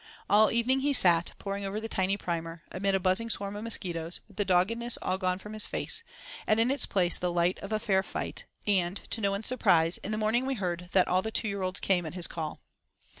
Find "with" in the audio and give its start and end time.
4.27-4.37